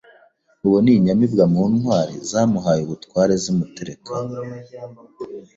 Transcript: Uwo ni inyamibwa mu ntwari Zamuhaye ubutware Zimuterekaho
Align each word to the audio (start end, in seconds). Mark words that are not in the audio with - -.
Uwo 0.65 0.77
ni 0.83 0.91
inyamibwa 0.97 1.43
mu 1.53 1.63
ntwari 1.73 2.13
Zamuhaye 2.29 2.79
ubutware 2.83 3.33
Zimuterekaho 3.43 4.35